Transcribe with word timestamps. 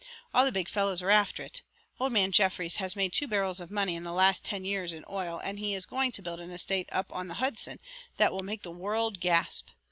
All 0.33 0.45
the 0.45 0.51
big 0.51 0.67
fellows 0.67 1.03
are 1.03 1.11
after 1.11 1.43
it. 1.43 1.61
Old 1.99 2.11
man 2.11 2.31
Jeffries 2.31 2.77
has 2.77 2.95
made 2.95 3.13
two 3.13 3.27
barrels 3.27 3.59
of 3.59 3.69
money 3.69 3.95
in 3.95 4.01
the 4.03 4.11
last 4.13 4.43
ten 4.43 4.65
years 4.65 4.93
in 4.93 5.05
oil 5.07 5.39
and 5.43 5.59
he 5.59 5.75
is 5.75 5.85
going 5.85 6.11
to 6.13 6.23
build 6.23 6.39
an 6.39 6.49
estate 6.49 6.89
up 6.91 7.13
on 7.15 7.27
the 7.27 7.35
Hudson 7.35 7.77
that 8.17 8.31
will 8.31 8.39
make 8.41 8.63
the 8.63 8.71
world 8.71 9.19
gasp. 9.19 9.67